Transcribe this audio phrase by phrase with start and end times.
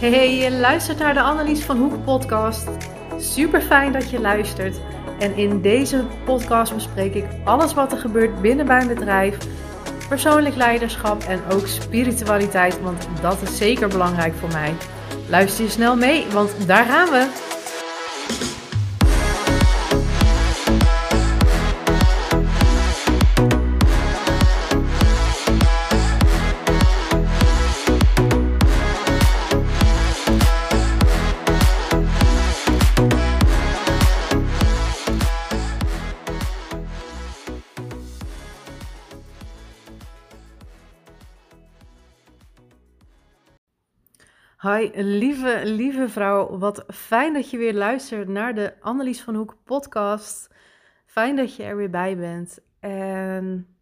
[0.00, 2.68] Hey, je luistert naar de Annelies van Hoek podcast.
[3.18, 4.80] Super fijn dat je luistert.
[5.18, 9.38] En in deze podcast bespreek ik alles wat er gebeurt binnen mijn bedrijf,
[10.08, 14.74] persoonlijk leiderschap en ook spiritualiteit, want dat is zeker belangrijk voor mij.
[15.28, 17.49] Luister je snel mee, want daar gaan we.
[44.62, 46.58] Hi, lieve, lieve vrouw.
[46.58, 50.54] Wat fijn dat je weer luistert naar de Annelies van Hoek podcast.
[51.06, 52.58] Fijn dat je er weer bij bent.
[52.80, 53.76] En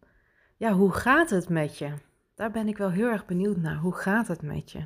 [0.57, 1.93] ja, hoe gaat het met je?
[2.35, 3.77] Daar ben ik wel heel erg benieuwd naar.
[3.77, 4.85] Hoe gaat het met je?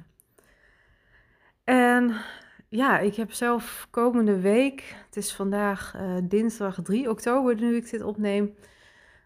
[1.64, 2.14] En
[2.68, 7.90] ja, ik heb zelf komende week, het is vandaag uh, dinsdag 3 oktober nu ik
[7.90, 8.54] dit opneem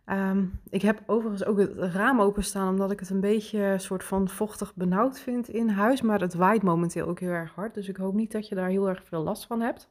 [0.06, 4.04] Ehm, ik heb overigens ook het raam openstaan omdat ik het een beetje een soort
[4.04, 6.02] van vochtig benauwd vind in huis.
[6.02, 7.74] Maar het waait momenteel ook heel erg hard.
[7.74, 9.88] Dus ik hoop niet dat je daar heel erg veel last van hebt.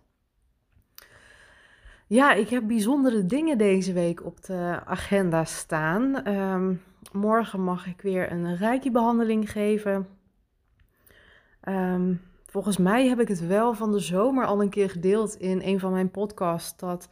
[2.07, 6.23] Ja, ik heb bijzondere dingen deze week op de agenda staan.
[6.23, 6.73] Ehm,
[7.11, 10.07] morgen mag ik weer een reiki-behandeling geven.
[11.61, 12.13] Ehm,
[12.45, 15.79] volgens mij heb ik het wel van de zomer al een keer gedeeld in een
[15.79, 16.77] van mijn podcasts.
[16.77, 17.09] Dat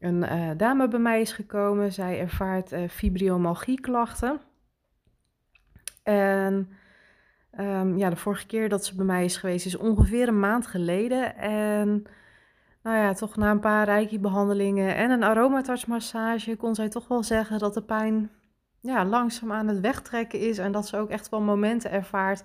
[0.00, 1.92] een uh, dame bij mij is gekomen.
[1.92, 4.40] Zij ervaart uh, fibromyalgie-klachten.
[6.02, 6.68] En
[7.58, 10.66] um, ja, de vorige keer dat ze bij mij is geweest is ongeveer een maand
[10.66, 11.36] geleden.
[11.36, 12.02] En
[12.82, 17.58] nou ja, toch na een paar reiki-behandelingen en een aromatartsmassage kon zij toch wel zeggen
[17.58, 18.30] dat de pijn
[18.80, 20.58] ja, langzaam aan het wegtrekken is.
[20.58, 22.44] En dat ze ook echt wel momenten ervaart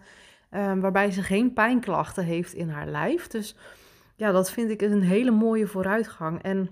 [0.51, 3.27] um, waarbij ze geen pijnklachten heeft in haar lijf.
[3.27, 3.55] Dus
[4.15, 6.41] ja, dat vind ik een hele mooie vooruitgang.
[6.41, 6.69] En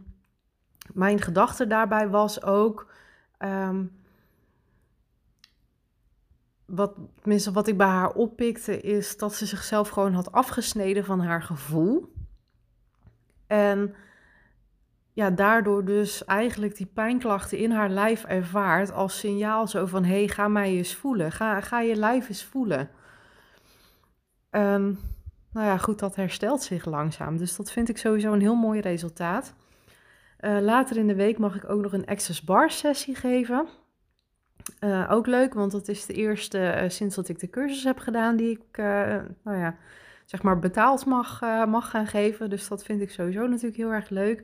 [0.94, 2.92] mijn gedachte daarbij was ook.
[3.40, 4.02] Um,
[6.66, 11.20] wat, tenminste, wat ik bij haar oppikte, is dat ze zichzelf gewoon had afgesneden van
[11.20, 12.14] haar gevoel.
[13.48, 13.96] En
[15.14, 20.04] ja, daardoor dus eigenlijk die pijnklachten in haar lijf ervaart als signaal zo van...
[20.04, 22.90] hé, hey, ga mij eens voelen, ga, ga je lijf eens voelen.
[24.52, 25.00] Um,
[25.52, 27.38] nou ja, goed, dat herstelt zich langzaam.
[27.38, 29.54] Dus dat vind ik sowieso een heel mooi resultaat.
[30.44, 33.68] Uh, later in de week mag ik ook nog een Access Bar sessie geven.
[34.80, 37.98] Uh, ook leuk, want dat is de eerste uh, sinds dat ik de cursus heb
[37.98, 38.78] gedaan die ik,
[39.44, 39.78] nou ja,
[40.26, 42.50] zeg maar betaald mag, mag gaan geven.
[42.50, 44.44] Dus dat vind ik sowieso natuurlijk heel erg leuk.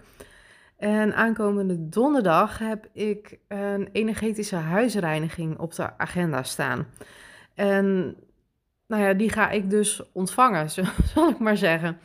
[0.77, 6.87] En aankomende donderdag heb ik een energetische huisreiniging op de agenda staan.
[7.53, 8.15] En
[8.87, 10.69] nou ja, die ga ik dus ontvangen,
[11.13, 11.97] zal ik maar zeggen.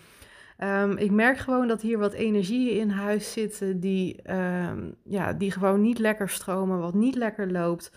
[0.59, 5.51] Um, ik merk gewoon dat hier wat energieën in huis zitten die, um, ja, die
[5.51, 7.93] gewoon niet lekker stromen, wat niet lekker loopt.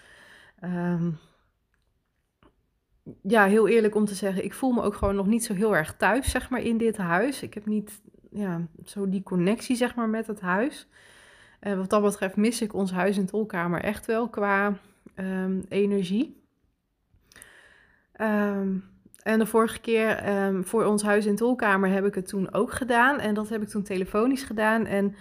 [0.63, 1.17] Um,
[3.21, 5.75] ja, heel eerlijk om te zeggen, ik voel me ook gewoon nog niet zo heel
[5.75, 7.41] erg thuis, zeg maar, in dit huis.
[7.41, 8.01] Ik heb niet
[8.31, 10.87] ja, zo die connectie, zeg maar, met het huis.
[11.59, 14.73] Wat dat betreft mis ik ons huis en tolkamer echt wel qua
[15.69, 16.41] energie.
[18.21, 18.83] Um,
[19.27, 22.71] en de vorige keer um, voor ons huis in tolkamer heb ik het toen ook
[22.71, 23.19] gedaan.
[23.19, 24.85] En dat heb ik toen telefonisch gedaan.
[24.85, 25.15] En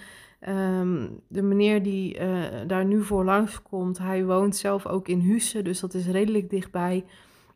[0.49, 5.63] um, de meneer die uh, daar nu voor langskomt, hij woont zelf ook in Husse.
[5.63, 7.05] Dus dat is redelijk dichtbij.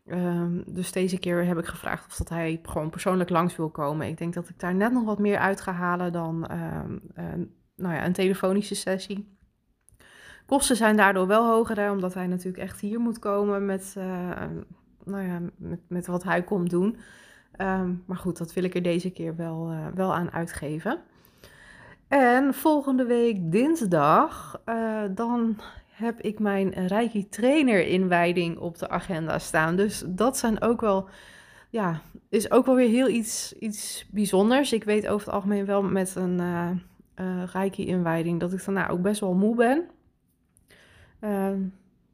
[0.07, 4.07] Um, dus deze keer heb ik gevraagd of dat hij gewoon persoonlijk langs wil komen.
[4.07, 6.39] Ik denk dat ik daar net nog wat meer uit ga halen dan
[7.75, 9.37] nou ja, een telefonische sessie.
[10.45, 14.31] Kosten zijn daardoor wel hoger, omdat hij natuurlijk echt hier moet komen met uh,
[15.05, 15.39] nou ja,
[15.87, 16.97] met, wat hij komt doen.
[17.51, 20.99] Ehm, maar goed, dat wil ik er deze keer wel, uh, wel aan uitgeven.
[22.07, 25.59] En volgende week dinsdag, uh, dan
[25.89, 29.75] heb ik mijn Reiki trainer inwijding op de agenda staan.
[29.75, 31.09] Dus dat zijn ook wel,
[31.69, 34.73] ja, is ook wel weer heel iets, iets bijzonders.
[34.73, 38.91] Ik weet over het algemeen wel met een uh, Reiki inwijding dat ik dan nou
[38.91, 39.89] ook best wel moe ben.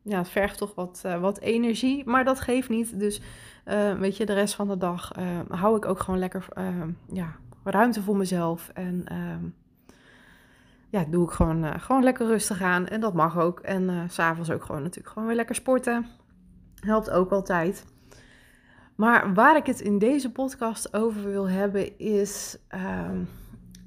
[0.10, 3.00] Ja, het vergt toch wat, uh, wat energie, maar dat geeft niet.
[3.00, 3.22] Dus
[3.66, 6.48] uh, weet je, de rest van de dag uh, hou ik ook gewoon lekker
[7.12, 8.70] ja, ruimte voor mezelf.
[8.74, 9.44] En ehm,
[10.90, 12.88] ja, doe ik gewoon, gewoon lekker rustig aan.
[12.88, 13.60] En dat mag ook.
[13.60, 16.06] En s s'avonds ook gewoon natuurlijk gewoon weer lekker sporten.
[16.80, 17.86] Helpt ook altijd.
[18.96, 23.24] Maar waar ik het in deze podcast over wil hebben is ehm,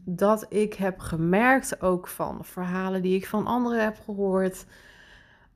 [0.05, 4.67] dat ik heb gemerkt, ook van verhalen die ik van anderen heb gehoord...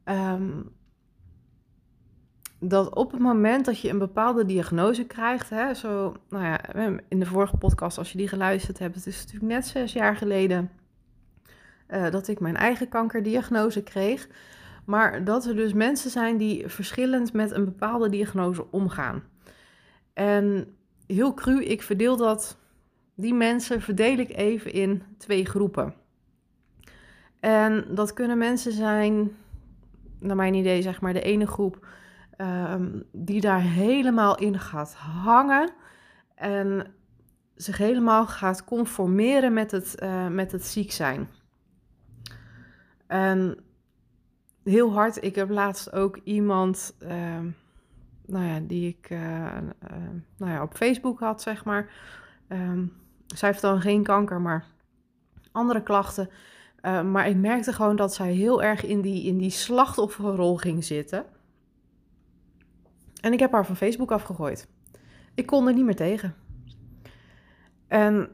[0.04, 0.72] Um,
[2.58, 6.60] dat op het moment dat je een bepaalde diagnose krijgt, hè, zo, nou ja,
[7.08, 10.16] in de vorige podcast, als je die geluisterd hebt, het is natuurlijk net zes jaar
[10.16, 10.70] geleden
[11.88, 14.28] uh, dat ik mijn eigen kankerdiagnose kreeg.
[14.84, 19.22] Maar dat er dus mensen zijn die verschillend met een bepaalde diagnose omgaan.
[20.12, 20.76] En
[21.06, 22.58] heel cru, ik verdeel dat,
[23.14, 25.94] die mensen verdeel ik even in twee groepen.
[27.40, 29.30] En dat kunnen mensen zijn,
[30.24, 31.86] naar mijn idee, zeg maar de ene groep
[32.38, 35.70] um, die daar helemaal in gaat hangen
[36.34, 36.94] en
[37.54, 41.28] zich helemaal gaat conformeren met het, uh, met het ziek zijn.
[43.06, 43.58] En
[44.64, 47.38] heel hard, ik heb laatst ook iemand, uh,
[48.26, 49.18] nou ja, die ik uh,
[50.36, 51.90] nou ja, op Facebook had, zeg maar.
[52.48, 52.92] Um,
[53.26, 54.64] zij heeft dan geen kanker, maar
[55.52, 56.30] andere klachten.
[56.84, 61.24] Maar ik merkte gewoon dat zij heel erg in die, in die slachtofferrol ging zitten.
[63.20, 64.68] En ik heb haar van Facebook afgegooid.
[65.34, 66.34] Ik kon er niet meer tegen.
[67.88, 68.28] En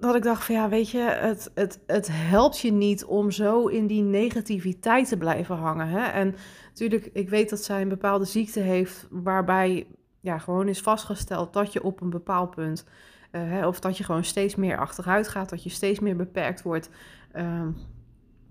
[0.00, 3.66] dat ik dacht van ja, weet je, het, het, het helpt je niet om zo
[3.66, 5.88] in die negativiteit te blijven hangen.
[5.88, 6.06] Hè?
[6.06, 6.34] En
[6.68, 9.86] natuurlijk, ik weet dat zij een bepaalde ziekte heeft waarbij
[10.20, 12.84] ja, gewoon is vastgesteld dat je op een bepaald punt,
[13.30, 16.90] hè, of dat je gewoon steeds meer achteruit gaat, dat je steeds meer beperkt wordt
[17.36, 17.66] uh,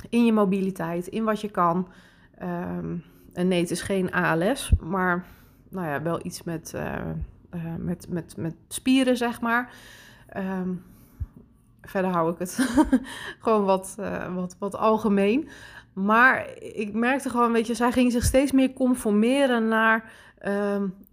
[0.09, 1.87] in je mobiliteit, in wat je kan.
[2.43, 3.03] Um,
[3.33, 5.25] en nee, het is geen ALS, maar
[5.69, 6.95] nou ja, wel iets met, uh,
[7.55, 9.71] uh, met, met, met spieren, zeg maar.
[10.37, 10.83] Um,
[11.81, 12.55] verder hou ik het
[13.41, 13.95] gewoon wat,
[14.33, 15.49] wat, wat algemeen.
[15.93, 20.11] Maar ik merkte gewoon, weet je, zij ging zich steeds meer conformeren naar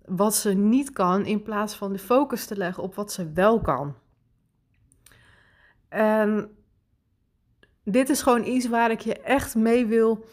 [0.06, 3.60] wat ze niet kan, in plaats van de focus te leggen op wat ze wel
[3.60, 3.94] kan.
[5.88, 6.50] En
[7.84, 10.24] dit is gewoon iets waar ik je echt mee wil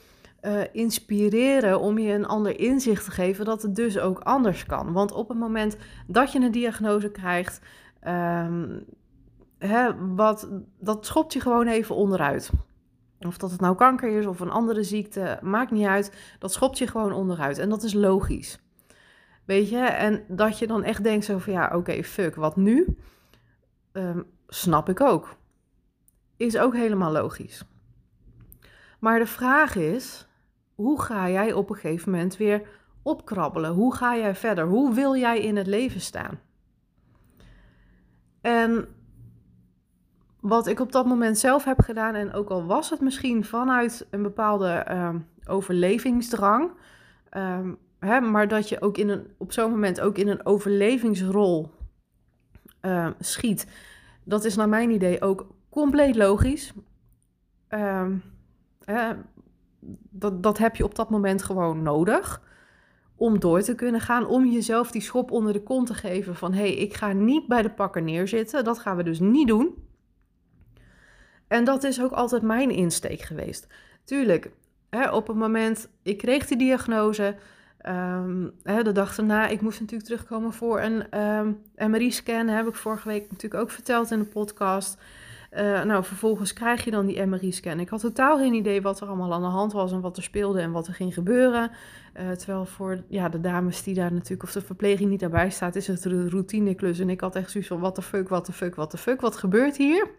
[0.41, 4.93] uh, inspireren om je een ander inzicht te geven dat het dus ook anders kan.
[4.93, 5.77] Want op het moment
[6.07, 7.61] dat je een diagnose krijgt,
[8.07, 8.85] um,
[9.57, 12.51] hè, wat, dat schopt je gewoon even onderuit.
[13.19, 16.35] Of dat het nou kanker is of een andere ziekte, maakt niet uit.
[16.39, 17.57] Dat schopt je gewoon onderuit.
[17.57, 18.59] En dat is logisch.
[19.45, 19.77] Weet je?
[19.77, 22.97] En dat je dan echt denkt zo van ja, oké, fuck, wat nu?
[23.91, 25.35] Um, snap ik ook.
[26.37, 27.65] Is ook helemaal logisch.
[28.99, 30.27] Maar de vraag is,
[30.75, 32.67] hoe ga jij op een gegeven moment weer
[33.01, 33.71] opkrabbelen?
[33.71, 34.65] Hoe ga jij verder?
[34.65, 36.39] Hoe wil jij in het leven staan?
[38.41, 38.87] En
[40.39, 44.07] wat ik op dat moment zelf heb gedaan, en ook al was het misschien vanuit
[44.09, 45.15] een bepaalde uh,
[45.45, 46.71] overlevingsdrang,
[47.37, 51.71] um, hè, maar dat je ook in een, op zo'n moment ook in een overlevingsrol
[52.81, 53.67] uh, schiet,
[54.23, 56.73] dat is naar mijn idee ook compleet logisch.
[57.69, 58.23] Um,
[60.09, 62.41] dat, dat heb je op dat moment gewoon nodig
[63.15, 66.53] om door te kunnen gaan, om jezelf die schop onder de kont te geven van
[66.53, 68.63] hé, hey, ik ga niet bij de pakken neerzitten.
[68.63, 69.75] Dat gaan we dus niet doen.
[71.47, 73.67] En dat is ook altijd mijn insteek geweest.
[74.03, 74.51] Tuurlijk,
[74.89, 77.35] hè, op het moment, ik kreeg die diagnose,
[77.87, 81.03] um, de dag daarna, ik moest natuurlijk terugkomen voor een
[81.91, 84.97] MRI-scan, heb ik vorige week natuurlijk ook verteld in de podcast.
[85.57, 87.79] Uh, nou, vervolgens krijg je dan die MRI-scan.
[87.79, 90.23] Ik had totaal geen idee wat er allemaal aan de hand was en wat er
[90.23, 91.71] speelde en wat er ging gebeuren.
[92.19, 95.75] Uh, terwijl voor ja, de dames die daar natuurlijk, of de verpleging niet daarbij staat,
[95.75, 96.99] is het een routineklus.
[96.99, 99.21] En ik had echt zoiets van, wat de fuck, wat de fuck, wat de fuck,
[99.21, 100.09] wat gebeurt hier?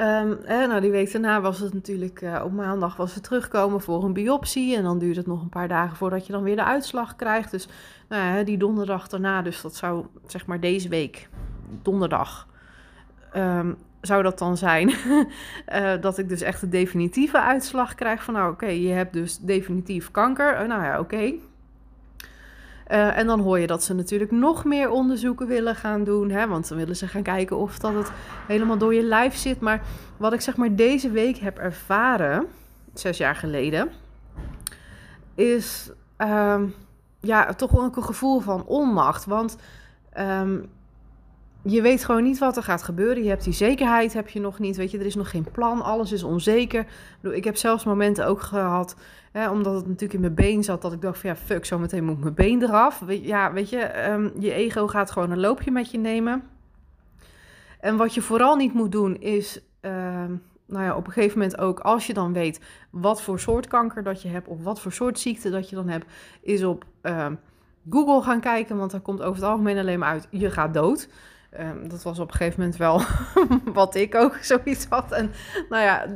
[0.00, 4.04] Um, nou, die week daarna was het natuurlijk, uh, op maandag was het terugkomen voor
[4.04, 4.76] een biopsie.
[4.76, 7.50] En dan duurt het nog een paar dagen voordat je dan weer de uitslag krijgt.
[7.50, 7.68] Dus
[8.08, 11.28] nou die donderdag daarna, dus dat zou zeg maar deze week,
[11.82, 12.48] donderdag,
[13.36, 18.34] um, zou dat dan zijn uh, dat ik dus echt de definitieve uitslag krijg van,
[18.34, 20.62] nou oké, je hebt dus definitief kanker.
[20.62, 21.32] Uh, nou ja, oké.
[22.90, 26.30] Uh, en dan hoor je dat ze natuurlijk nog meer onderzoeken willen gaan doen.
[26.30, 26.46] Hè?
[26.46, 28.12] Want dan willen ze gaan kijken of dat het
[28.46, 29.60] helemaal door je lijf zit.
[29.60, 29.82] Maar
[30.16, 32.46] wat ik zeg maar deze week heb ervaren,
[32.94, 33.88] zes jaar geleden,
[35.34, 36.74] is um,
[37.20, 39.24] ja, toch wel een gevoel van onmacht.
[39.24, 39.56] Want
[40.18, 40.70] um,
[41.62, 43.22] je weet gewoon niet wat er gaat gebeuren.
[43.22, 44.76] Je hebt die zekerheid heb je nog niet.
[44.76, 45.82] Weet je, er is nog geen plan.
[45.82, 46.86] Alles is onzeker.
[47.22, 48.96] Ik heb zelfs momenten ook gehad,
[49.32, 52.04] hè, omdat het natuurlijk in mijn been zat, dat ik dacht van ja, fuck, zometeen
[52.04, 53.02] moet mijn been eraf.
[53.08, 56.42] ja, weet je, um, je ego gaat gewoon een loopje met je nemen.
[57.80, 59.92] En wat je vooral niet moet doen is, uh,
[60.66, 64.02] nou ja, op een gegeven moment ook, als je dan weet wat voor soort kanker
[64.02, 66.06] dat je hebt of wat voor soort ziekte dat je dan hebt,
[66.42, 67.26] is op uh,
[67.90, 71.08] Google gaan kijken, want daar komt over het algemeen alleen maar uit, je gaat dood.
[71.50, 73.02] Ehm, dat was op een gegeven moment wel
[73.80, 75.12] wat ik ook zoiets had.
[75.12, 75.30] En
[75.68, 76.06] nou ja,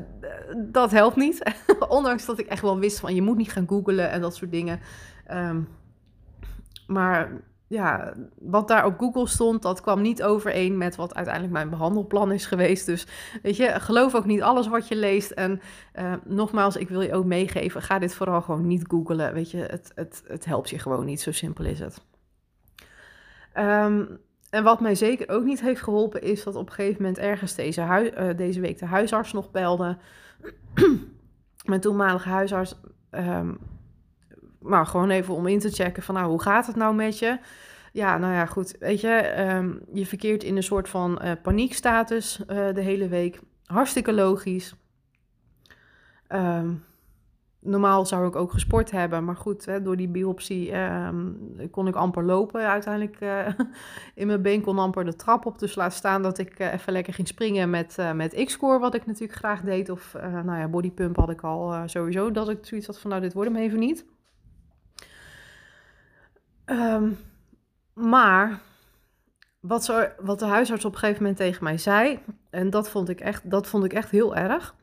[0.56, 1.54] dat helpt niet.
[1.88, 4.50] Ondanks dat ik echt wel wist van je moet niet gaan googlen en dat soort
[4.50, 4.80] dingen.
[5.26, 5.60] Ehm,
[6.86, 7.30] maar
[7.66, 12.32] ja, wat daar op Google stond, dat kwam niet overeen met wat uiteindelijk mijn behandelplan
[12.32, 12.86] is geweest.
[12.86, 13.06] Dus
[13.42, 15.30] weet je, geloof ook niet alles wat je leest.
[15.30, 15.60] En
[15.94, 19.34] uh, nogmaals, ik wil je ook meegeven, ga dit vooral gewoon niet googlen.
[19.34, 22.02] Weet je, het, het, het helpt je gewoon niet, zo simpel is het.
[23.58, 24.18] Um,
[24.54, 27.54] en wat mij zeker ook niet heeft geholpen, is dat op een gegeven moment ergens
[27.54, 29.96] deze, uh, deze week de huisarts nog belde.
[31.64, 32.74] Mijn toenmalige huisarts.
[33.10, 33.58] Um,
[34.60, 37.38] maar gewoon even om in te checken van nou, hoe gaat het nou met je?
[37.92, 38.76] Ja, nou ja, goed.
[38.78, 43.40] Weet je, um, je verkeert in een soort van uh, paniekstatus uh, de hele week.
[43.64, 44.74] Hartstikke logisch.
[46.28, 46.84] Um,
[47.64, 51.32] normaal zou ik ook gesport hebben, maar goed, hè, door die biopsie ehm,
[51.70, 52.68] kon ik amper lopen.
[52.68, 53.46] Uiteindelijk uh,
[54.14, 55.58] in mijn been kon amper de trap op.
[55.58, 58.94] Dus laat staan dat ik uh, even lekker ging springen met, uh, met X-Core, wat
[58.94, 59.90] ik natuurlijk graag deed.
[59.90, 63.32] Of nou ja, bodypump had ik al sowieso, dat ik zoiets had van nou, dit
[63.32, 64.04] wordt hem even niet.
[66.66, 67.16] Um,
[67.94, 68.60] maar
[69.60, 72.18] wat, zo, wat de huisarts op een gegeven moment tegen mij zei,
[72.50, 74.74] en dat vond ik echt, dat vond ik echt heel erg,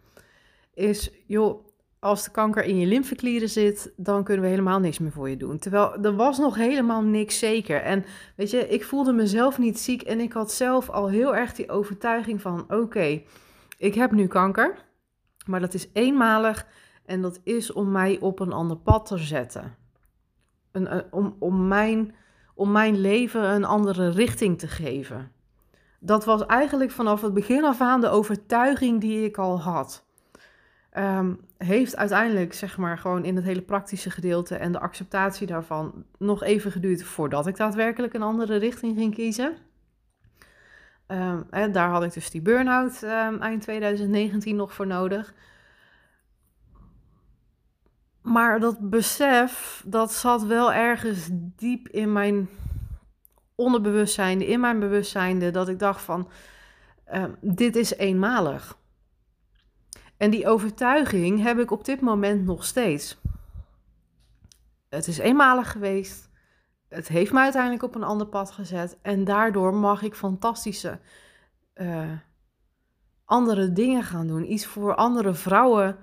[0.74, 1.66] is joh
[2.04, 5.38] als de kanker in je lymfeklieren zit, dan kunnen we helemaal niks meer voor je
[5.38, 5.60] doen.
[5.60, 7.82] Terwijl er was nog helemaal niks zeker.
[7.82, 8.06] En
[8.36, 11.70] weet je, ik voelde mezelf niet ziek en ik had zelf al heel erg die
[11.70, 13.22] overtuiging van: oké,
[13.78, 14.86] ik heb nu kanker,
[15.46, 16.68] maar dat is eenmalig
[17.06, 19.76] en dat is om mij op een ander pad te zetten.
[20.72, 22.16] Een, eh, om, om, mijn,
[22.56, 25.32] om mijn leven een andere richting te geven.
[26.00, 30.10] Dat was eigenlijk vanaf het begin af aan de overtuiging die ik al had.
[30.98, 36.06] Um, heeft uiteindelijk, zeg maar, gewoon in het hele praktische gedeelte en de acceptatie daarvan
[36.18, 39.58] nog even geduurd voordat ik daadwerkelijk een andere richting ging kiezen.
[41.08, 45.34] Um, en daar had ik dus die burn-out um, eind 2019 nog voor nodig.
[48.22, 52.50] Maar dat besef, dat zat wel ergens diep in mijn
[53.56, 56.30] onderbewustzijn, in mijn bewustzijn, dat ik dacht van,
[57.42, 58.80] dit is eenmalig.
[60.22, 63.18] En die overtuiging heb ik op dit moment nog steeds.
[64.90, 66.30] Het is eenmalig geweest.
[66.88, 68.98] Het heeft mij uiteindelijk op een ander pad gezet.
[69.02, 71.00] En daardoor mag ik fantastische
[71.76, 72.12] uh,
[73.26, 74.52] andere dingen gaan doen.
[74.52, 75.98] Iets voor andere vrouwen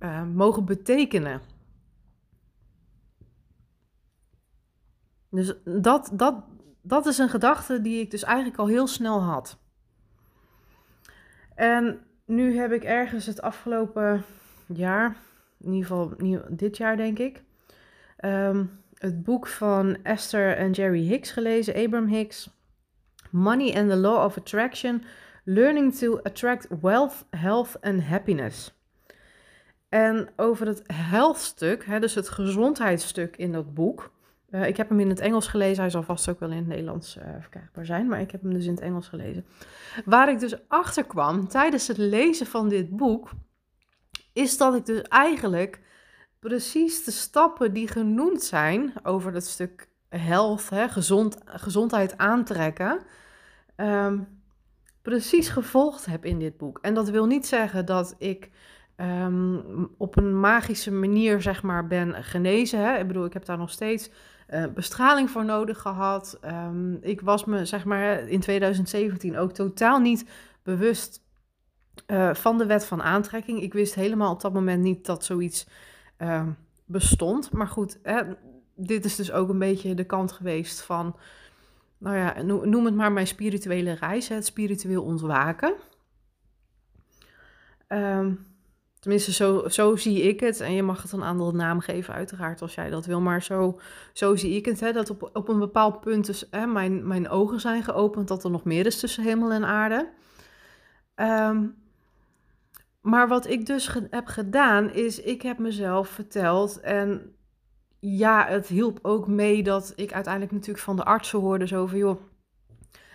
[0.00, 1.40] uh, mogen betekenen.
[5.30, 6.44] Dus dat, dat,
[6.82, 9.58] dat is een gedachte die ik dus eigenlijk al heel snel had.
[11.54, 14.24] En nu heb ik ergens het afgelopen
[14.66, 15.16] jaar,
[15.60, 16.14] in ieder geval
[16.48, 17.42] dit jaar denk ik,
[18.16, 22.58] ehm, het boek van Esther en Jerry Hicks gelezen, Abram Hicks.
[23.30, 25.04] Money and the Law of Attraction:
[25.44, 28.78] Learning to Attract Wealth, Health and Happiness.
[29.88, 34.12] En over het health stuk, hè, dus het gezondheidsstuk in dat boek.
[34.50, 35.80] Uh, ik heb hem in het Engels gelezen.
[35.80, 38.08] Hij zal vast ook wel in het Nederlands uh, verkrijgbaar zijn.
[38.08, 39.44] Maar ik heb hem dus in het Engels gelezen.
[40.04, 43.30] Waar ik dus achter kwam tijdens het lezen van dit boek.
[44.32, 45.80] Is dat ik dus eigenlijk
[46.38, 53.02] precies de stappen die genoemd zijn over dat stuk health, hè, gezond, gezondheid aantrekken.
[53.76, 54.28] Um,
[55.02, 56.78] precies gevolgd heb in dit boek.
[56.82, 58.50] En dat wil niet zeggen dat ik
[58.96, 62.78] um, op een magische manier, zeg maar, ben genezen.
[62.78, 62.98] Hè?
[62.98, 64.10] Ik bedoel, ik heb daar nog steeds
[64.50, 66.38] uh, bestraling voor nodig gehad.
[66.44, 70.24] Um, ik was me, zeg maar, in 2017 ook totaal niet
[70.62, 71.22] bewust
[72.06, 73.62] uh, van de wet van aantrekking.
[73.62, 75.66] Ik wist helemaal op dat moment niet dat zoiets
[76.18, 76.46] uh,
[76.84, 77.52] bestond.
[77.52, 78.22] Maar goed, hè,
[78.74, 81.16] dit is dus ook een beetje de kant geweest van,
[81.98, 85.74] nou ja, noem het maar mijn spirituele reis, het spiritueel ontwaken.
[87.88, 88.49] Um,
[89.00, 90.60] Tenminste, zo, zo zie ik het.
[90.60, 93.20] En je mag het een andere naam geven, uiteraard, als jij dat wil.
[93.20, 93.80] Maar zo,
[94.12, 94.80] zo zie ik het.
[94.80, 98.28] Hè, dat op, op een bepaald punt dus, hè, mijn, mijn ogen zijn geopend.
[98.28, 100.08] Dat er nog meer is tussen hemel en aarde.
[101.14, 101.78] Um,
[103.00, 106.80] maar wat ik dus heb gedaan, is ik heb mezelf verteld.
[106.80, 107.34] En
[107.98, 111.66] ja, het hielp ook mee dat ik uiteindelijk natuurlijk van de artsen hoorde.
[111.66, 112.20] Zo van, joh,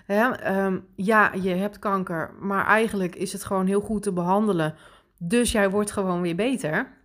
[0.05, 2.33] hè, um, ja, je hebt kanker.
[2.39, 4.75] Maar eigenlijk is het gewoon heel goed te behandelen
[5.17, 6.97] dus jij wordt gewoon weer beter.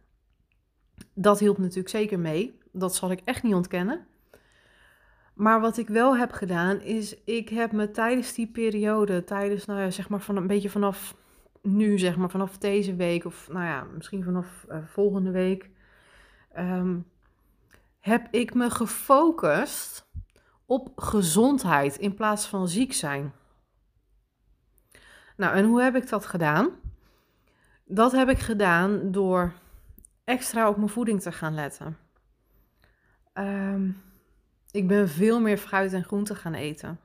[1.15, 2.59] Dat hielp natuurlijk zeker mee.
[2.73, 4.07] Dat zal ik echt niet ontkennen.
[5.35, 9.81] Maar wat ik wel heb gedaan, is ik heb me tijdens die periode, tijdens, nou
[9.81, 11.15] ja, zeg maar van een beetje vanaf
[11.63, 15.71] nu, zeg maar vanaf deze week, of nou ja, misschien vanaf uh, volgende week,
[16.59, 17.07] um,
[18.01, 20.09] heb ik me gefocust
[20.67, 23.33] op gezondheid in plaats van ziek zijn.
[25.37, 26.71] Nou, en hoe heb ik dat gedaan?
[27.93, 29.53] Dat heb ik gedaan door
[30.25, 31.97] extra op mijn voeding te gaan letten.
[33.35, 34.03] Um,
[34.71, 37.01] ik ben veel meer fruit en groente gaan eten.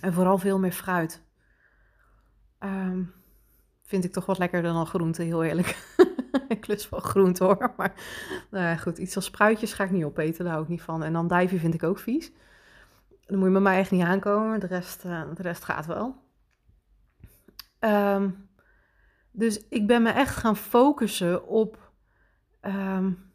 [0.00, 1.22] En vooral veel meer fruit.
[2.60, 3.12] Um,
[3.82, 5.94] vind ik toch wat lekkerder dan groente, heel eerlijk.
[6.48, 7.92] ik lust wel groente hoor, maar
[8.50, 11.02] ja, goed, iets als spruitjes ga ik niet opeten, daar hou ik niet van.
[11.02, 12.32] En dan dijven vind ik ook vies.
[13.26, 16.16] Dan moet je met mij echt niet aankomen, de rest, uh, de rest gaat wel.
[17.80, 18.47] Um,
[19.30, 21.92] dus ik ben me echt gaan focussen op,
[22.62, 23.30] um,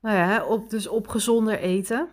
[0.00, 2.08] nou ja, op, dus op gezonder eten.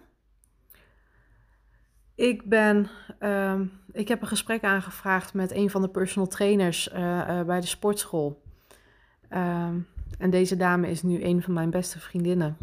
[2.15, 6.99] Ik ben, um, ik heb een gesprek aangevraagd met een van de personal trainers uh,
[6.99, 8.43] uh, bij de sportschool.
[9.29, 12.57] Um, en deze dame is nu een van mijn beste vriendinnen.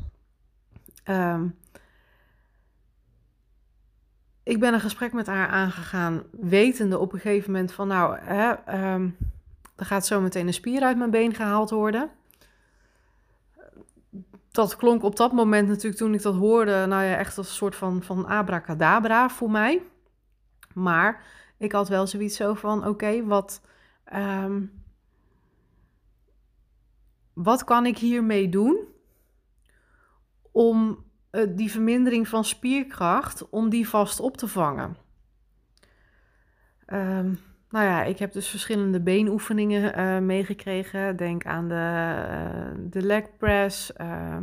[4.42, 8.54] Ik ben een gesprek met haar aangegaan, wetende op een gegeven moment van, nou, hè,
[9.76, 12.10] er gaat zo meteen een spier uit mijn been gehaald worden.
[14.50, 17.54] Dat klonk op dat moment natuurlijk, toen ik dat hoorde, nou ja, echt als een
[17.54, 19.82] soort van, van abracadabra voor mij.
[20.74, 21.24] Maar
[21.58, 23.60] ik had wel zoiets zo van, oké, wat,
[24.14, 24.84] um,
[27.32, 28.78] wat kan ik hiermee doen
[30.52, 34.96] om uh, die vermindering van spierkracht, om die vast op te vangen?
[36.86, 37.38] Um,
[37.76, 41.16] nou ja, ik heb dus verschillende beenoefeningen uh, meegekregen.
[41.16, 44.36] Denk aan de, uh, de leg press, uh,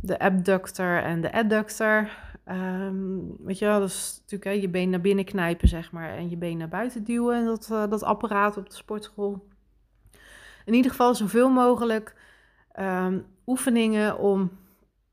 [0.00, 2.08] de abductor en de adductor.
[2.50, 6.16] Um, weet je wel, dat is natuurlijk hè, je been naar binnen knijpen, zeg maar,
[6.16, 7.36] en je been naar buiten duwen.
[7.36, 9.46] En dat, dat apparaat op de sportschool.
[10.64, 12.14] In ieder geval zoveel mogelijk
[13.46, 14.50] oefeningen om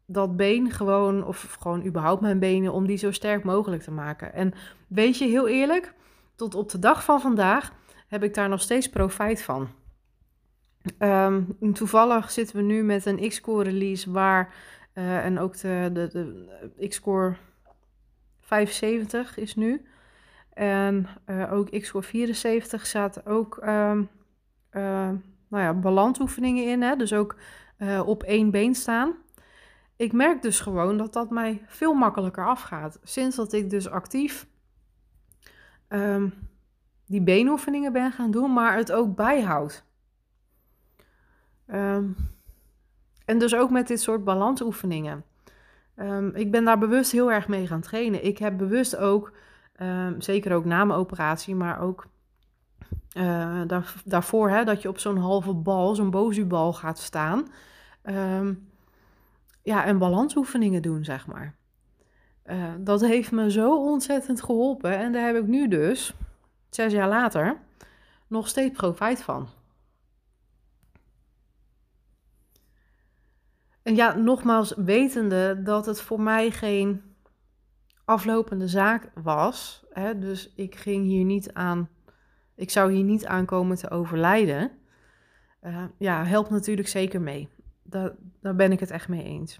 [0.06, 4.34] dat been gewoon, of gewoon überhaupt mijn benen, om die zo sterk mogelijk te maken.
[4.34, 4.54] En
[4.88, 5.94] weet je, heel eerlijk,
[6.40, 7.74] tot op de dag van vandaag
[8.08, 9.70] heb ik daar nog steeds profijt van.
[11.00, 14.54] Um, toevallig zitten we nu met een X-Core release waar,
[14.94, 16.08] uh, en ook de, de,
[16.76, 17.36] de X-Core
[18.40, 19.86] 75 is nu.
[20.54, 24.10] En uh, ook X-Core 74 zaten ook um,
[24.72, 25.10] uh,
[25.48, 26.96] nou ja, balansoefeningen in, hè?
[26.96, 27.36] dus ook
[28.06, 29.16] op één been staan.
[29.96, 33.00] Ik merk dus gewoon dat dat mij veel makkelijker afgaat.
[33.04, 34.48] Sinds dat ik dus actief
[35.90, 36.34] um,
[37.06, 39.84] die beenoefeningen ben gaan doen, maar het ook bijhoudt.
[41.68, 42.16] Um,
[43.26, 45.24] en dus ook met dit soort balansoefeningen.
[45.96, 48.26] Um, ik ben daar bewust heel erg mee gaan trainen.
[48.26, 49.34] Ik heb bewust ook,
[50.18, 52.08] zeker ook na mijn operatie, maar ook
[53.18, 57.48] uh, daar, daarvoor, hè, dat je op zo'n halve bal, zo'n bozubal gaat staan.
[59.64, 61.59] ja, en balansoefeningen doen, zeg maar.
[62.50, 64.98] Uh, dat heeft me zo ontzettend geholpen.
[64.98, 66.14] En daar heb ik nu dus,
[66.70, 67.58] zes jaar later,
[68.28, 69.50] nog steeds profijt van.
[73.82, 77.02] En ja, nogmaals, wetende dat het voor mij geen
[78.06, 79.86] aflopende zaak was.
[79.90, 81.90] Hè, dus ik ging hier niet aan,
[82.56, 84.72] ik zou hier niet aankomen te overlijden.
[85.64, 87.50] Uh, ja, helpt natuurlijk zeker mee.
[87.84, 89.60] Daar, daar ben ik het echt mee eens.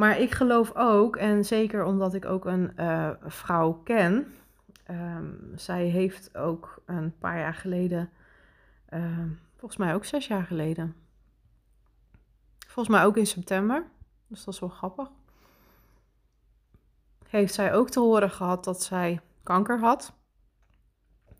[0.00, 4.34] Maar ik geloof ook, en zeker omdat ik ook een uh, vrouw ken,
[4.90, 8.10] um, zij heeft ook een paar jaar geleden,
[8.90, 9.18] uh,
[9.56, 10.94] volgens mij ook zes jaar geleden,
[12.66, 13.84] volgens mij ook in september,
[14.26, 15.08] dus dat is wel grappig,
[17.28, 20.12] heeft zij ook te horen gehad dat zij kanker had,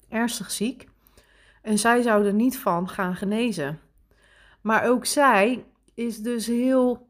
[0.09, 0.89] ernstig ziek,
[1.63, 3.81] en zij zou er niet van gaan genezen.
[4.61, 7.09] Maar ook zij is dus heel.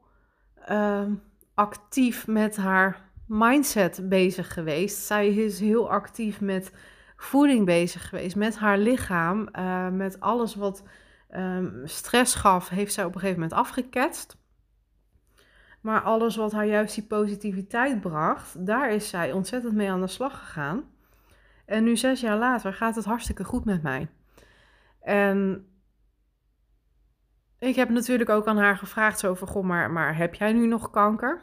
[0.69, 1.07] Uh,
[1.55, 4.99] actief met haar mindset bezig geweest.
[4.99, 6.73] Zij is heel actief met
[7.17, 10.83] voeding bezig geweest, met haar lichaam, uh, met alles wat
[11.31, 14.39] um, stress gaf, heeft zij op een gegeven moment afgeketst.
[15.81, 20.07] Maar alles wat haar juist die positiviteit bracht, daar is zij ontzettend mee aan de
[20.07, 20.85] slag gegaan.
[21.67, 24.09] En nu zes jaar later gaat het hartstikke goed met mij.
[25.01, 25.67] En
[27.61, 30.67] ik heb natuurlijk ook aan haar gevraagd zo van, goh, maar, maar heb jij nu
[30.67, 31.43] nog kanker?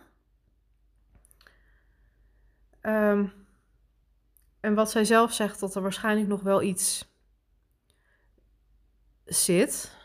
[2.82, 3.34] Um,
[4.60, 7.15] en wat zij zelf zegt, dat er waarschijnlijk nog wel iets
[9.25, 9.95] zit.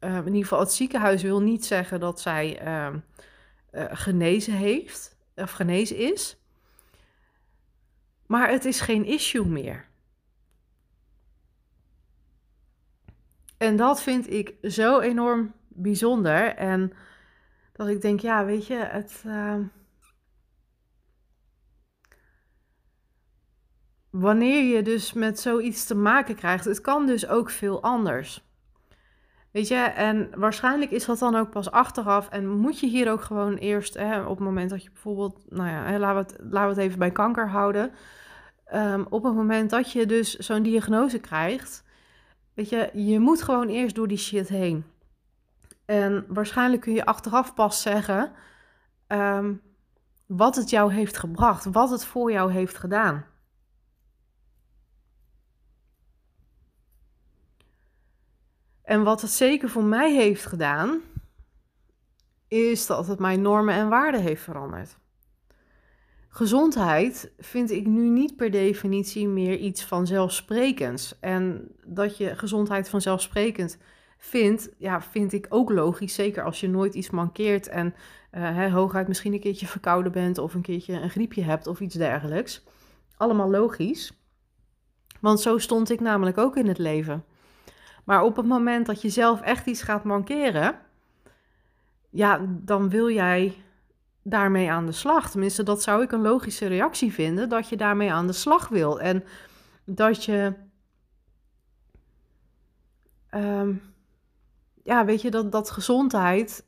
[0.00, 2.94] Uh, in ieder geval, het ziekenhuis wil niet zeggen dat zij uh,
[3.72, 6.36] uh, genezen heeft of genezen is.
[8.26, 9.88] Maar het is geen issue meer.
[13.58, 16.54] En dat vind ik zo enorm bijzonder.
[16.54, 16.92] En
[17.72, 19.22] Dat ik denk, ja, weet je, het.
[19.26, 19.54] Uh,
[24.10, 28.44] wanneer je dus met zoiets te maken krijgt, het kan dus ook veel anders.
[29.50, 32.28] Weet je, en waarschijnlijk is dat dan ook pas achteraf.
[32.28, 35.68] En moet je hier ook gewoon eerst, hè, op het moment dat je bijvoorbeeld, nou
[35.68, 37.92] ja, laten, we het, laten we het even bij kanker houden.
[38.74, 41.84] Um, op het moment dat je dus zo'n diagnose krijgt,
[42.56, 44.84] weet je, je moet gewoon eerst door die shit heen.
[45.84, 48.32] En waarschijnlijk kun je achteraf pas zeggen
[49.08, 49.62] um,
[50.26, 53.24] wat het jou heeft gebracht, wat het voor jou heeft gedaan.
[58.82, 61.00] En wat het zeker voor mij heeft gedaan,
[62.48, 64.98] is dat het mijn normen en waarden heeft veranderd.
[66.36, 71.18] Gezondheid vind ik nu niet per definitie meer iets vanzelfsprekends.
[71.20, 73.78] En dat je gezondheid vanzelfsprekend
[74.18, 76.14] vindt, ja, vind ik ook logisch.
[76.14, 77.94] Zeker als je nooit iets mankeert en
[78.32, 81.94] uh, hooguit misschien een keertje verkouden bent of een keertje een griepje hebt of iets
[81.94, 82.64] dergelijks.
[83.16, 84.12] Allemaal logisch.
[85.20, 87.24] Want zo stond ik namelijk ook in het leven.
[88.04, 90.78] Maar op het moment dat je zelf echt iets gaat mankeren,
[92.10, 93.54] ja, dan wil jij
[94.28, 95.30] daarmee aan de slag.
[95.30, 99.00] Tenminste, dat zou ik een logische reactie vinden, dat je daarmee aan de slag wil.
[99.00, 99.24] En
[99.84, 100.54] dat je,
[103.30, 103.72] ehm,
[104.82, 106.66] ja, weet je, dat, dat gezondheid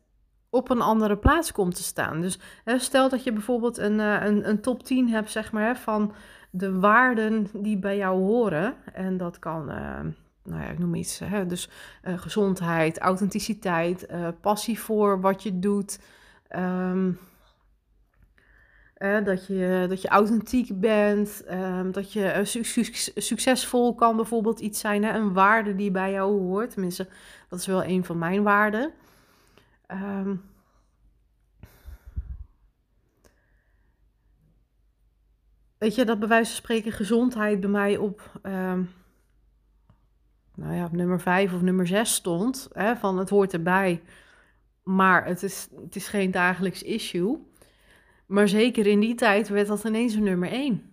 [0.50, 2.20] op een andere plaats komt te staan.
[2.20, 5.66] Dus hè, stel dat je bijvoorbeeld een, eh, een, een top 10 hebt, zeg maar,
[5.66, 6.12] hè, van
[6.50, 8.74] de waarden die bij jou horen.
[8.92, 10.00] En dat kan, uh,
[10.44, 11.70] nou ja, ik noem iets, hè, dus
[12.04, 14.06] uh, gezondheid, authenticiteit,
[14.40, 15.98] passie voor wat je doet.
[16.56, 17.18] Um,
[18.98, 22.62] dat, je, dat je authentiek bent, um, dat je su
[23.14, 25.04] succesvol kan bijvoorbeeld iets zijn.
[25.04, 25.12] Hè?
[25.12, 26.70] Een waarde die bij jou hoort.
[26.70, 27.08] Tenminste,
[27.48, 28.92] dat is wel een van mijn waarden.
[29.88, 30.42] Um,
[35.78, 38.90] weet je, dat bij wijze van spreken gezondheid bij mij op, um,
[40.54, 42.68] nou ja, op nummer 5 of nummer 6 stond.
[42.72, 44.02] Hè, van het hoort erbij,
[44.82, 47.47] maar het is, het is geen dagelijks issue.
[48.28, 50.92] Maar zeker in die tijd werd dat ineens een nummer 1.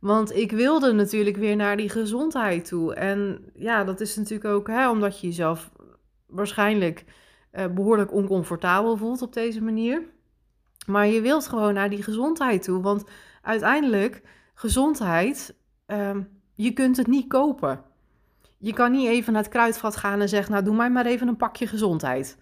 [0.00, 2.94] Want ik wilde natuurlijk weer naar die gezondheid toe.
[2.94, 5.70] En ja, dat is natuurlijk ook hè, omdat je jezelf
[6.26, 7.04] waarschijnlijk
[7.52, 10.02] uh, behoorlijk oncomfortabel voelt op deze manier.
[10.86, 12.82] Maar je wilt gewoon naar die gezondheid toe.
[12.82, 13.04] Want
[13.42, 14.22] uiteindelijk,
[14.54, 15.54] gezondheid,
[15.86, 16.16] uh,
[16.54, 17.82] je kunt het niet kopen.
[18.58, 21.28] Je kan niet even naar het kruidvat gaan en zeggen: Nou, doe mij maar even
[21.28, 22.38] een pakje gezondheid.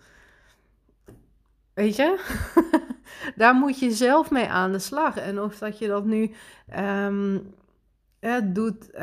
[1.76, 2.18] Weet je?
[3.36, 5.16] Daar moet je zelf mee aan de slag.
[5.16, 6.30] En of dat je dat nu
[6.78, 7.54] um,
[8.44, 9.00] doet, uh,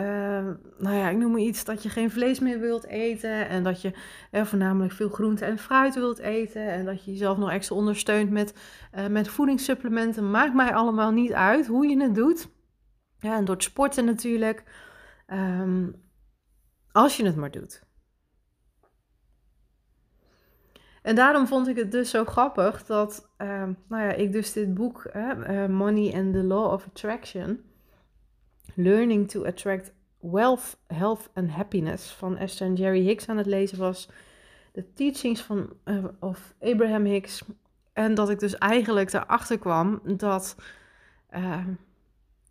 [0.77, 3.49] nou ja, ik noem maar iets, dat je geen vlees meer wilt eten.
[3.49, 3.93] En dat je
[4.31, 6.67] uh, voornamelijk veel groente en fruit wilt eten.
[6.67, 8.53] En dat je jezelf nog extra ondersteunt met,
[8.95, 10.31] uh, met voedingssupplementen.
[10.31, 12.47] Maakt mij allemaal niet uit hoe je het doet.
[13.19, 14.63] Ja, en door het sporten natuurlijk.
[15.27, 15.95] Um,
[16.91, 17.82] als je het maar doet.
[21.03, 23.47] En daarom vond ik het dus zo grappig dat uh,
[23.87, 27.63] nou ja, ik dus dit boek, uh, Money and the Law of Attraction,
[28.75, 33.77] Learning to Attract Wealth, Health and Happiness van Esther en Jerry Hicks aan het lezen
[33.77, 34.09] was.
[34.71, 37.43] De teachings van uh, of Abraham Hicks.
[37.93, 40.55] En dat ik dus eigenlijk erachter kwam dat
[41.29, 41.73] ehm,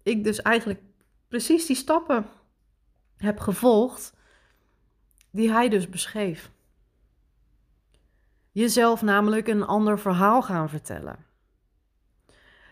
[0.02, 0.80] ik dus eigenlijk
[1.28, 2.26] precies die stappen
[3.16, 4.14] heb gevolgd
[5.30, 6.51] die hij dus beschreef.
[8.52, 11.16] Jezelf namelijk een ander verhaal gaan vertellen.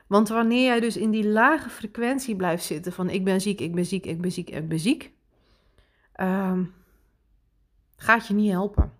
[0.06, 3.74] Want wanneer jij dus in die lage frequentie blijft zitten van ik ben ziek, ik
[3.74, 5.12] ben ziek, ik ben ziek, ik ben ziek,
[6.20, 6.74] um,
[7.96, 8.92] gaat je niet helpen.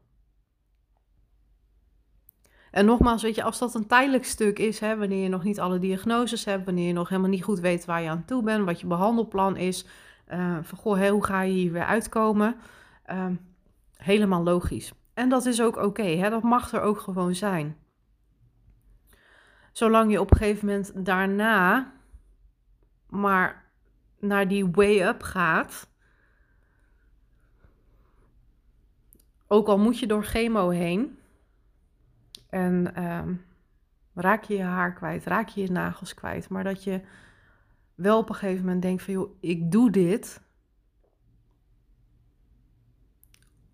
[2.71, 5.61] En nogmaals, weet je, als dat een tijdelijk stuk is, hè, wanneer je nog niet
[5.61, 8.65] alle diagnoses hebt, wanneer je nog helemaal niet goed weet waar je aan toe bent,
[8.65, 9.87] wat je behandelplan is,
[10.33, 12.57] uh, van goh, hoe ga je hier weer uitkomen,
[13.11, 13.27] uh,
[13.97, 14.93] helemaal logisch.
[15.21, 17.77] En dat is ook oké, dat mag er ook gewoon zijn.
[19.73, 21.93] Zolang je op een gegeven moment daarna
[23.07, 23.65] maar
[24.19, 25.91] naar die way up gaat.
[29.47, 31.19] Ook al moet je door chemo heen.
[32.49, 33.35] En ehm,
[34.15, 36.49] raak je je haar kwijt, raak je je nagels kwijt.
[36.49, 37.01] Maar dat je
[37.95, 40.41] wel op een gegeven moment denkt van joh, ik doe dit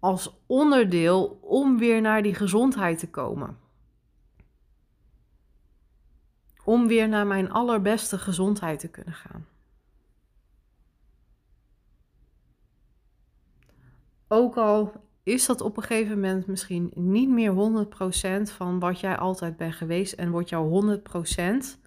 [0.06, 3.58] als onderdeel om weer naar die gezondheid te komen.
[6.64, 9.46] Om weer naar mijn allerbeste gezondheid te kunnen gaan.
[14.28, 14.92] Ook al
[15.22, 17.52] is dat op een gegeven moment misschien niet meer
[18.48, 20.98] 100% van wat jij altijd bent geweest en wordt jouw
[21.78, 21.85] 100%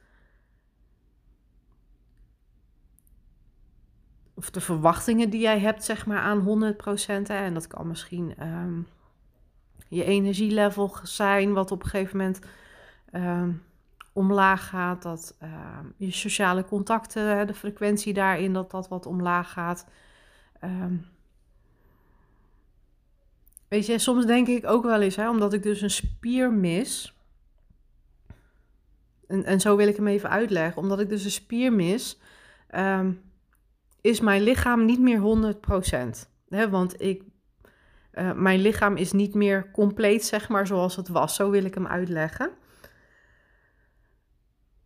[4.39, 7.27] of de verwachtingen die jij hebt, zeg maar, aan 100%.
[7.27, 8.81] Hè, en dat kan misschien ehm,
[9.87, 12.39] je energielevel zijn, wat op een gegeven moment
[13.11, 13.51] ehm,
[14.13, 15.01] omlaag gaat.
[15.01, 19.85] Dat ehm, je sociale contacten, de frequentie daarin, dat dat wat omlaag gaat.
[23.67, 27.13] weet je, soms denk ik ook wel eens, hè, omdat ik dus een spier mis.
[29.27, 30.81] En, en zo wil ik hem even uitleggen.
[30.81, 32.19] Omdat ik dus een spier mis
[34.01, 36.29] is mijn lichaam niet meer 100%.
[36.49, 36.69] Hè?
[36.69, 37.23] Want ik,
[38.13, 41.35] uh, mijn lichaam is niet meer compleet, zeg maar, zoals het was.
[41.35, 42.51] Zo wil ik hem uitleggen.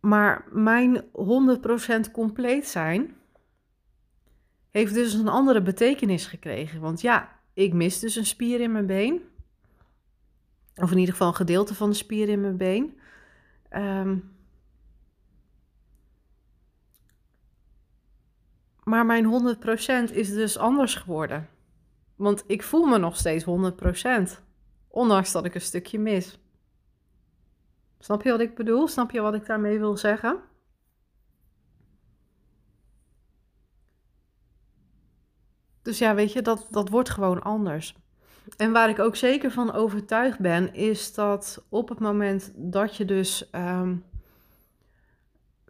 [0.00, 3.16] Maar mijn 100% compleet zijn
[4.70, 6.80] heeft dus een andere betekenis gekregen.
[6.80, 9.22] Want ja, ik mis dus een spier in mijn been.
[10.74, 12.98] Of in ieder geval een gedeelte van de spier in mijn been.
[13.70, 14.33] Um,
[18.84, 19.56] Maar mijn
[20.10, 21.48] 100% is dus anders geworden.
[22.16, 24.42] Want ik voel me nog steeds 100%.
[24.88, 26.38] Ondanks dat ik een stukje mis.
[27.98, 28.88] Snap je wat ik bedoel?
[28.88, 30.40] Snap je wat ik daarmee wil zeggen?
[35.82, 37.96] Dus ja, weet je, dat, dat wordt gewoon anders.
[38.56, 43.04] En waar ik ook zeker van overtuigd ben, is dat op het moment dat je
[43.04, 44.04] dus um,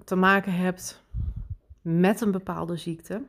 [0.04, 1.03] te maken hebt
[1.84, 3.22] met een bepaalde ziekte.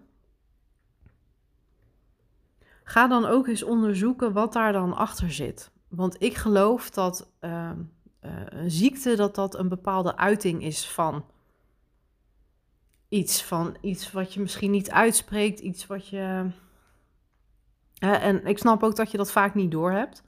[2.84, 5.72] Ga dan ook eens onderzoeken wat daar dan achter zit.
[5.88, 7.72] Want ik geloof dat uh,
[8.20, 11.26] een ziekte dat dat een bepaalde uiting is van
[13.10, 13.44] iets.
[13.44, 16.50] Van iets wat je misschien niet uitspreekt, iets wat je.
[18.00, 20.24] en ik snap ook dat je dat vaak niet doorhebt.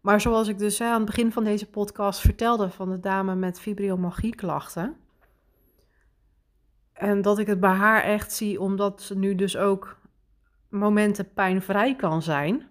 [0.00, 3.60] Maar zoals ik dus aan het begin van deze podcast vertelde van de dame met
[3.60, 4.96] fibromyalgie klachten
[6.96, 9.96] en dat ik het bij haar echt zie, omdat ze nu dus ook
[10.68, 12.68] momenten pijnvrij kan zijn.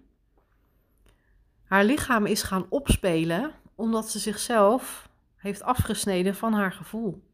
[1.64, 7.24] Haar lichaam is gaan opspelen omdat ze zichzelf heeft afgesneden van haar gevoel.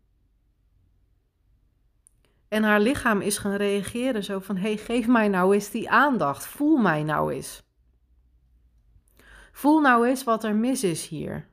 [2.49, 6.47] En haar lichaam is gaan reageren zo van: hey, geef mij nou eens die aandacht.
[6.47, 7.63] Voel mij nou eens.
[9.53, 11.49] Voel nou eens wat er mis is hier.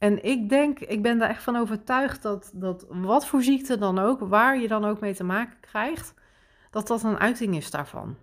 [0.00, 3.98] En ik denk, ik ben daar echt van overtuigd dat, dat wat voor ziekte dan
[3.98, 6.14] ook, waar je dan ook mee te maken krijgt,
[6.70, 8.16] dat dat een uiting is daarvan.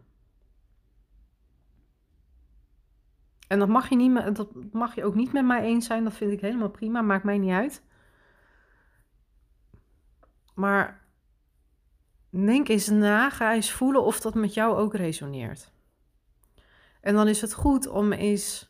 [3.47, 6.13] En dat mag je, niet, dat mag je ook niet met mij eens zijn, dat
[6.13, 7.83] vind ik helemaal prima, maakt mij niet uit.
[10.53, 11.07] Maar
[12.29, 15.71] denk eens na, ga eens voelen of dat met jou ook resoneert.
[17.01, 18.66] En dan is het goed om eens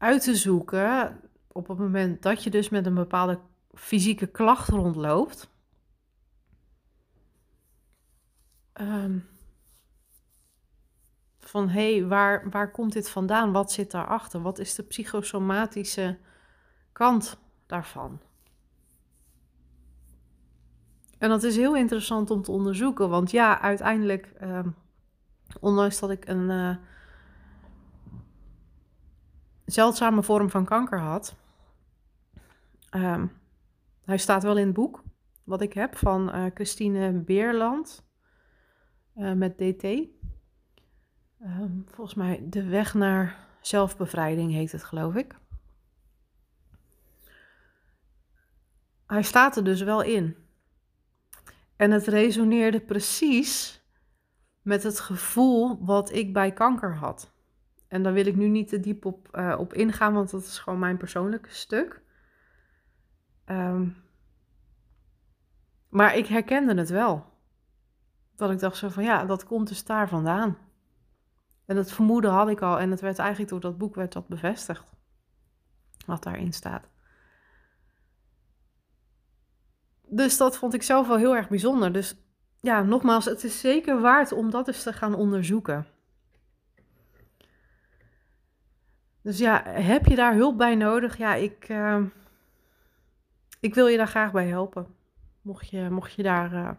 [0.00, 3.40] uit te zoeken op het moment dat je dus met een bepaalde
[3.74, 5.50] fysieke klacht rondloopt.
[8.72, 9.18] Ehm,
[11.38, 13.52] van hé, hey, waar, waar komt dit vandaan?
[13.52, 14.42] Wat zit daarachter?
[14.42, 16.18] Wat is de psychosomatische
[16.92, 18.20] kant daarvan?
[21.18, 24.74] En dat is heel interessant om te onderzoeken, want ja, uiteindelijk, um,
[25.60, 26.76] ondanks dat ik een uh,
[29.70, 31.36] zeldzame vorm van kanker had.
[32.90, 33.26] Ehm,
[34.04, 35.02] hij staat wel in het boek
[35.44, 38.06] wat ik heb van uh, Christine Beerland
[39.16, 39.84] uh, met DT.
[41.40, 45.38] Ehm, volgens mij De Weg naar Zelfbevrijding heet het, geloof ik.
[49.06, 50.36] Hij staat er dus wel in.
[51.76, 53.82] En het resoneerde precies
[54.62, 57.32] met het gevoel wat ik bij kanker had.
[57.90, 60.58] En daar wil ik nu niet te diep op, uh, op ingaan, want dat is
[60.58, 62.02] gewoon mijn persoonlijke stuk.
[63.46, 63.96] Um,
[65.88, 67.26] maar ik herkende het wel.
[68.36, 70.58] Dat ik dacht zo van ja, dat komt dus daar vandaan.
[71.66, 74.28] En dat vermoeden had ik al en het werd eigenlijk door dat boek werd dat
[74.28, 74.92] bevestigd.
[76.06, 76.88] Wat daarin staat.
[80.02, 81.92] Dus dat vond ik zelf wel heel erg bijzonder.
[81.92, 82.16] Dus
[82.60, 85.86] ja, nogmaals, het is zeker waard om dat eens te gaan onderzoeken.
[89.22, 91.16] Dus ja, heb je daar hulp bij nodig?
[91.16, 92.02] Ja, ik, uh,
[93.60, 94.86] ik wil je daar graag bij helpen.
[95.42, 96.70] Mocht je, mocht je daar uh,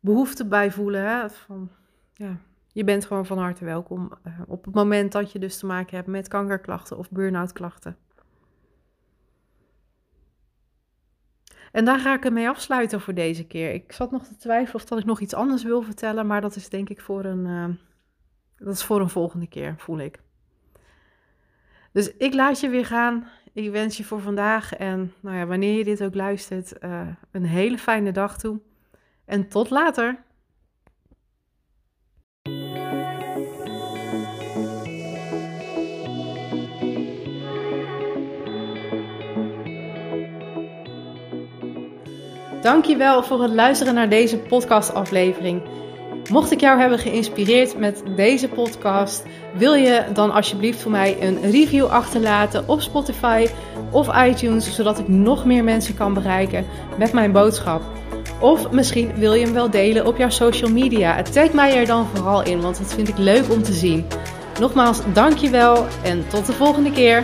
[0.00, 1.04] behoefte bij voelen.
[1.04, 1.70] Hè, van,
[2.12, 2.36] ja,
[2.72, 4.12] je bent gewoon van harte welkom.
[4.26, 7.96] Uh, op het moment dat je dus te maken hebt met kankerklachten of burn-out klachten.
[11.72, 13.72] En daar ga ik het mee afsluiten voor deze keer.
[13.72, 16.56] Ik zat nog te twijfelen of dat ik nog iets anders wil vertellen, maar dat
[16.56, 17.68] is denk ik voor een, uh,
[18.56, 20.20] dat is voor een volgende keer, voel ik.
[21.92, 23.26] Dus ik laat je weer gaan.
[23.52, 27.00] Ik wens je voor vandaag en nou ja, wanneer je dit ook luistert, uh,
[27.30, 28.60] een hele fijne dag toe.
[29.24, 30.24] En tot later.
[42.62, 45.62] Dankjewel voor het luisteren naar deze podcastaflevering.
[46.32, 49.22] Mocht ik jou hebben geïnspireerd met deze podcast,
[49.54, 53.46] wil je dan alsjeblieft voor mij een review achterlaten op Spotify
[53.90, 56.66] of iTunes, zodat ik nog meer mensen kan bereiken
[56.98, 57.82] met mijn boodschap.
[58.40, 61.22] Of misschien wil je hem wel delen op jouw social media.
[61.22, 64.06] Tag mij er dan vooral in, want dat vind ik leuk om te zien.
[64.60, 67.22] Nogmaals, dankjewel en tot de volgende keer.